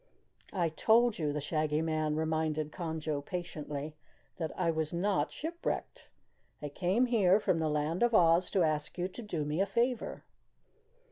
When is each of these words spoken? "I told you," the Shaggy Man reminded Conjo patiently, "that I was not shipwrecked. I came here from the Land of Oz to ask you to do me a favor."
"I 0.51 0.69
told 0.69 1.19
you," 1.19 1.31
the 1.31 1.39
Shaggy 1.39 1.79
Man 1.79 2.15
reminded 2.15 2.71
Conjo 2.71 3.23
patiently, 3.23 3.95
"that 4.37 4.51
I 4.59 4.71
was 4.71 4.91
not 4.91 5.31
shipwrecked. 5.31 6.07
I 6.59 6.69
came 6.69 7.05
here 7.05 7.39
from 7.39 7.59
the 7.59 7.69
Land 7.69 8.01
of 8.01 8.15
Oz 8.15 8.49
to 8.49 8.63
ask 8.63 8.97
you 8.97 9.07
to 9.09 9.21
do 9.21 9.45
me 9.45 9.61
a 9.61 9.67
favor." 9.67 10.23